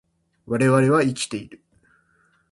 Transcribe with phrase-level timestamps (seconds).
[0.47, 1.61] 我々は生きている